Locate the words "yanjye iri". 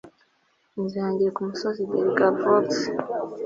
1.03-1.33